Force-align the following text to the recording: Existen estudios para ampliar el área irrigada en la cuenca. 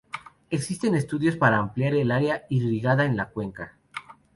Existen 0.49 0.95
estudios 0.95 1.35
para 1.35 1.59
ampliar 1.59 1.93
el 1.93 2.09
área 2.09 2.41
irrigada 2.49 3.05
en 3.05 3.15
la 3.15 3.29
cuenca. 3.29 3.77